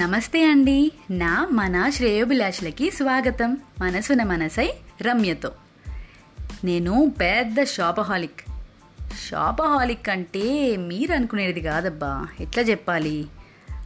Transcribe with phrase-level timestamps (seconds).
[0.00, 0.92] నమస్తే అండి.
[1.10, 3.56] నా మన శ్రేయోభిలాషులకి స్వాగతం.
[3.80, 4.72] మనసున మనసై
[5.02, 5.52] రమ్యతో.
[6.64, 8.40] నేను పెద్ద షాపహాలిక్.
[9.30, 12.26] షాపహాలిక్ అంటే మీరు అనుకునేది కాదబ్బా.
[12.40, 13.26] ఎట్లా చెప్పాలి?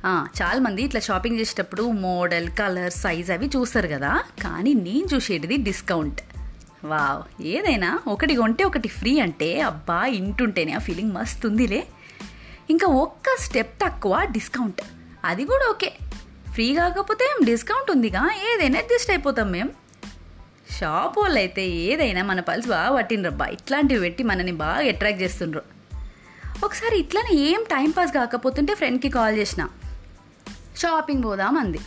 [0.07, 4.23] చాలామంది ఇట్లా షాపింగ్ చేసేటప్పుడు మోడల్ కలర్ సైజ్ అవి చూస్తారు కదా.
[4.43, 6.21] కానీ నేను చూసేటిది డిస్కౌంట్.
[6.85, 11.87] వావ్ ఏదైనా ఒకటి కొంటే ఒకటి ఫ్రీ అంటే అబ్బా ఇంటుంటేనే ఆ ఫీలింగ్ మస్తు ఉందిలే
[12.71, 14.83] ఇంకా ఒక్క స్టెప్ తక్కువ డిస్కౌంట్.
[15.25, 15.93] అది కూడా ఓకే.
[16.55, 18.31] ఫ్రీ కాకపోతే ఏం డిస్కౌంట్ ఉందిగా?
[18.55, 19.71] ఏదైనా అడ్జస్ట్ అయిపోతాం మేము
[20.81, 23.47] షాప్ వాళ్ళు అయితే ఏదైనా మన పల్స్ బాగా పట్టిండ్రబ్బా.
[23.47, 25.63] ఇట్లాంటివి పెట్టి మనని బాగా అట్రాక్ట్ చేస్తుండ్రు.
[26.65, 29.69] ఒకసారి ఇట్లానే ఏం టైంపాస్ కాకపోతుంటే ఫ్రెండ్కి కాల్ చేసిన.
[30.77, 31.79] షాపింగ్ పోదాం అంది.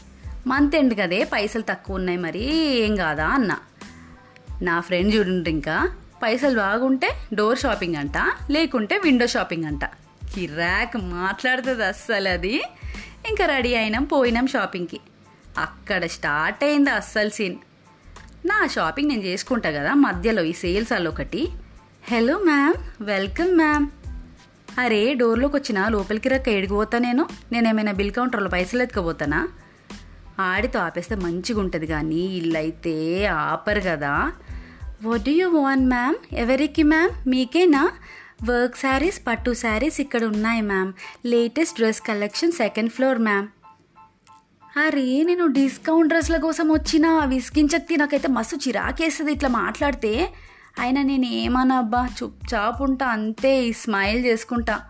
[0.48, 3.58] మంత్ ఎండ్ కదే పైసలు తక్కువ ఉన్నాయి మరి ఏం కాదా అన్న.
[4.62, 5.90] నా ఫ్రెండ్ చూడండి ఇంకా.
[6.24, 8.18] పైసలు బాగుంటే డోర్ షాపింగ్ అంట
[8.50, 9.86] లేకుంటే విండో షాపింగ్ అంట.
[10.34, 12.64] కిరాక్ మాట్లాడుతుంది అస్సలు అది
[13.26, 15.00] ఇంకా రెడీ అయినాం పోయినాం షాపింగ్కి.
[15.58, 17.56] అక్కడ స్టార్ట్ అయింది అస్సలు సీన్.
[18.46, 21.50] నా షాపింగ్ నేను చేసుకుంటా కదా మధ్యలో ఈ సేల్స్ అల్ల ఒకటి.
[22.12, 23.88] Hello ma'am welcome ma'am.
[24.80, 27.28] అరే డోర్లోకి వచ్చిన లోపలికి రక్క ఎడిగిపోతా నేను?
[27.52, 29.48] నేనేమైనా బిల్ కౌంటర్లో పైసలు ఎత్తుకపోతానా?
[30.40, 34.32] ఆడితో ఆపేస్తే మంచిగా ఉంటుంది కానీ ఇల్లైతే ఆపరు కదా.
[35.06, 37.92] వడ్ యూ వాన్ మ్యామ్ ఎవరికి మ్యామ్ మీకేనా?
[38.44, 40.94] వర్క్ శారీస్ పట్టు శారీస్ ఇక్కడ ఉన్నాయి ma'am
[41.26, 43.48] latest dress collection second floor ma'am
[44.78, 47.98] అరే నేను డిస్కౌంట్ డ్రెస్ల కోసం వచ్చిన విసిగించక్తి.
[47.98, 50.34] నాకైతే మస్తు చిరాకేస్తుంది ఇట్లా మాట్లాడితే.
[50.80, 54.82] అయినా నేను ఏమన్నా అబ్బా చుప్ చాప్ ఉంటా అంతే ఈ స్మైల్ చేసుకుంటా.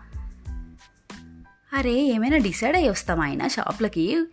[1.72, 4.24] అరే ఏమైనా డిసైడ్ అయ్యి వస్తాం ఆయన షాప్లకి?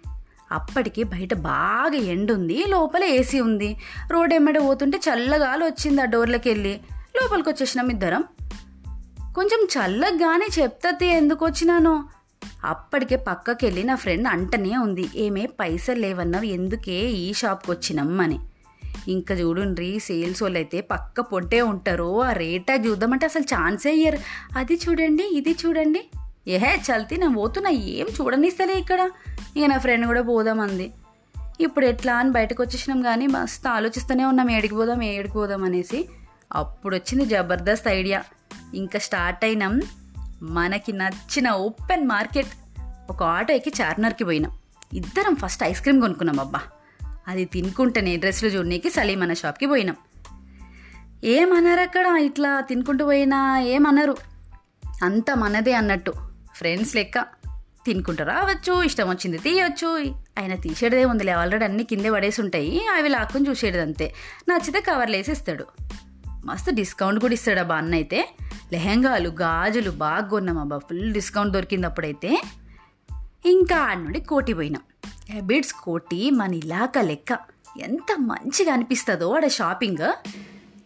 [0.52, 3.77] అప్పటికి బయట బాగా ఎండ్ ఉంది లోపల ఏసీ ఉంది.
[4.11, 6.79] రోడ్ ఎమ్మడ పోతుంటే చల్లగాలి వచ్చింది ఆ డోర్లకి వెళ్ళి
[7.22, 8.23] లోపలికి వచ్చేసినాం ఇద్దరం.
[9.36, 12.03] కొంచెం చల్లగానే చెప్తే ఎందుకు వచ్చినానో.
[12.64, 18.35] అప్పటికే పక్కకెళ్ళి నా ఫ్రెండ్ అంటనే ఉంది ఏమే పైసలు లేవన్నావు ఎందుకే ఈ షాప్కి వచ్చినమ్మని.
[18.35, 24.18] అని ఇంకా చూడుండ్రి సేల్స్ వాళ్ళు అయితే పక్క పొట్టే ఉంటారు ఆ రేటా చూద్దామంటే అసలు ఛాన్సే ఇయ్యరు.
[24.57, 26.06] అది చూడండి ఇది చూడండి.
[26.47, 29.09] ఏహే చల్తీ నేను పోతున్నా ఏం చూడనిస్తలే ఇక్కడ.
[29.57, 30.91] ఇక నా ఫ్రెండ్ కూడా పోదామంది.
[31.59, 36.09] ఇప్పుడు ఎట్లా అని బయటకు వచ్చేసినాం కానీ మస్తు ఆలోచిస్తూనే ఉన్నాం ఏడికి పోదాం ఏడికి పోదాం అనేసి.
[36.53, 38.23] అప్పుడు వచ్చింది జబర్దస్త్ ఐడియా.
[38.74, 39.81] ఇంకా స్టార్ట్ అయినాం.
[40.42, 42.48] మనకి నచ్చిన ఓపెన్ మార్కెట్.
[43.09, 44.58] ఒక ఆటో ఎక్కి చార్మినార్కి పోయినాం.
[44.94, 46.62] ఇద్దరం ఫస్ట్ ఐస్ క్రీమ్ కొనుక్కున్నాం అబ్బా.
[47.28, 49.96] అది తినుకుంటేనే డ్రెస్సులు చూడనీకి సలీమన్న షాప్కి పోయినాం.
[51.24, 52.08] ఏమన్నారు అక్కడ?
[52.08, 54.18] ఇట్లా తినుకుంటూ పోయినా ఏమన్నారు?
[55.03, 56.14] అంత మనదే అన్నట్టు.
[56.56, 57.20] ఫ్రెండ్స్ లెక్క.
[57.86, 60.14] తినుకుంటూ రావచ్చు ఇష్టం వచ్చింది తీయొచ్చు.
[60.40, 62.88] ఆయన తీసేదే ఉందిలే ఆల్రెడీ అన్ని కిందే పడేసి ఉంటాయి.
[62.88, 64.14] అవి లాక్కుని చూసేది అంతే
[64.50, 65.66] నచ్చితే కవర్లు వేసి ఇస్తాడు
[66.46, 68.30] మస్తు డిస్కౌంట్ కూడా ఇస్తాడు అబ్బా అన్న అయితే
[68.72, 70.78] లెహెంగాలు గాజులు బాగా కొన్నాం అబ్బా.
[70.78, 72.42] ఫుల్ డిస్కౌంట్ దొరికింది అప్పుడైతే
[73.46, 74.81] ఇంకా ఆడ నుండి కోటి పోయినాం.
[75.31, 77.40] హ్యాబిట్స్ కోటి మన ఇలాక లెక్క.
[77.80, 79.98] ఎంత మంచిగా అనిపిస్తుందో ఆడ షాపింగ్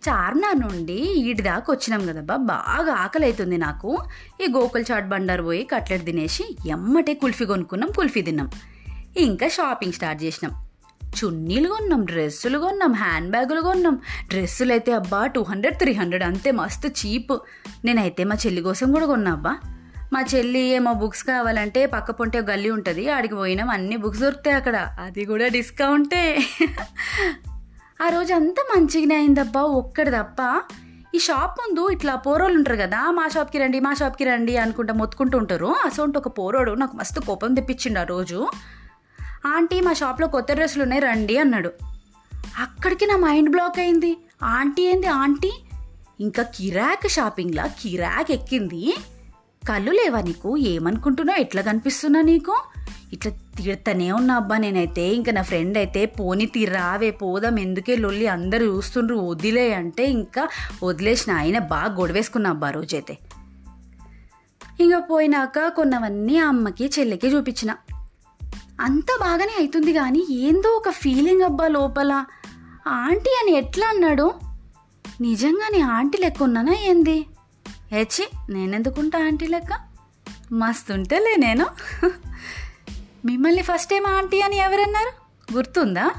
[0.09, 3.97] చార్మినార్ నుండి ఈటి దాకా వచ్చినాం కదబ్బా బాగా ఆకలి అవుతుంది నాకు.
[4.41, 8.49] ఈ గోకుల్ చాట్ బండారు పోయి కట్లెట్ తినేసి ఎమ్మటే కుల్ఫీ కొనుక్కున్నాం కుల్ఫీ తిన్నాం.
[9.17, 10.68] ఇంకా షాపింగ్ స్టార్ట్ చేసినాం.
[11.09, 13.99] చున్నీలు కొన్నాం డ్రెస్సులు కొన్నాం హ్యాండ్ బ్యాగులు కొన్నాం.
[14.27, 17.37] డ్రెస్సులు అయితే అబ్బా టూ హండ్రెడ్ త్రీ హండ్రెడ్ అంతే మస్తు చీప్.
[17.85, 19.57] నేనైతే మా చెల్లి కోసం కూడా కొన్నా అబ్బా.
[20.13, 24.75] మా చెల్లి ఏమో బుక్స్ కావాలంటే పక్క పొంటే గల్లీ ఉంటుంది ఆడికి పోయినాం అన్ని బుక్స్ దొరుకుతాయి అక్కడ.
[24.99, 26.37] అది కూడా డిస్కౌంటే.
[28.05, 30.61] ఆ రోజు అంతా మంచిగానే అయిందబ్బా ఒక్కడి తప్ప
[31.15, 35.37] ఈ షాప్ ముందు ఇట్లా పోరోళ్ళు ఉంటారు కదా మా షాప్కి రండి మా షాప్కి రండి అనుకుంటా మొత్తుకుంటూ
[35.37, 35.75] ఉంటారు.
[35.85, 38.47] అసొంటి ఒక పోరోడు నాకు మస్తు కోపం తెప్పించిండు ఆ రోజు.
[39.45, 41.71] ఆంటీ మా షాప్లో కొత్త డ్రెస్సులు ఉన్నాయి రండి అన్నాడు.
[42.59, 44.17] అక్కడికి నా మైండ్ బ్లాక్ అయింది.
[44.43, 45.51] ఆంటీ ఏంది ఆంటీ?
[46.19, 48.97] ఇంకా కిరాక్ షాపింగ్లా కిరాక్ ఎక్కింది.
[49.69, 50.57] కళ్ళు లేవా నీకు?
[50.57, 52.63] ఏమనుకుంటున్నావు ఎట్లా కనిపిస్తున్నా నీకు?
[53.13, 55.01] ఇట్లా తిడతానే ఉన్నా అబ్బా నేనైతే.
[55.01, 60.49] ఇంకా నా ఫ్రెండ్ అయితే పోని తిరావే పోదాం ఎందుకే లొల్లి అందరూ చూస్తుండ్రు వదిలే అంటే ఇంకా
[60.83, 61.33] వదిలేసిన.
[61.33, 63.17] ఆయన బాగా గొడవేసుకున్నా అబ్బా రోజైతే.
[64.79, 67.75] ఇంకా పోయినాక కొన్నవన్నీ ఆ అమ్మకి చెల్లికి చూపించిన.
[68.79, 72.25] అంత బాగానే అవుతుంది కానీ ఏందో ఒక ఫీలింగ్ అబ్బా లోపల.
[72.87, 74.33] ఆంటీ అని ఎట్లా అన్నాడు?
[75.21, 77.25] నిజంగానే ఆంటీ లెక్క ఉన్నానా ఏంది?
[77.91, 79.69] హెచ్చి నేనెందుకుంటా ఆంటీ లెక్క?
[80.51, 81.65] మస్తుంటేలే నేను.
[83.25, 85.11] మిమ్మల్ని ఫస్ట్ టైం ఆంటీ అని ఎవరన్నారు?
[85.53, 86.11] గుర్తుందా?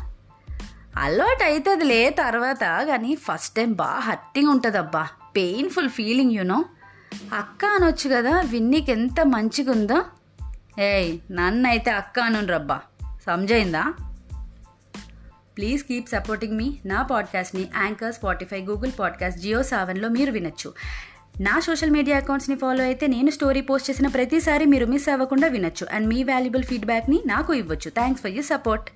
[0.96, 6.64] అలవాటు అవుతుందిలే తర్వాత కానీ ఫస్ట్ టైం బాగా హట్టింగ్ ఉంటుంది అబ్బా పెయిన్ఫుల్ ఫీలింగ్ యూనో
[7.34, 10.04] అక్క అనొచ్చు కదా విన్నీకి ఎంత మంచిగా ఉందో
[10.80, 12.80] ఏయ్ నన్ను అయితే అక్క అనురబ్బా
[13.26, 13.94] సంజయిందా?
[15.56, 16.78] Please keep supporting me.
[16.86, 20.72] నా పాడ్కాస్ట్ని Anchor Spotify Google podcast Jio సెవెన్లో మీరు వినొచ్చు.
[21.40, 25.86] నా సోషల్ మీడియా అకౌంట్స్ని ఫాలో అయితే నేను స్టోరీ పోస్ట్ చేసిన ప్రతిసారి మీరు మిస్ అవ్వకుండా వినొచ్చు.
[25.92, 27.90] అండ్ మీ వాల్యుబుల్ ఫీడ్బ్యాక్ని నాకు ఇవ్వచ్చు.
[27.90, 28.90] Thanks for you support.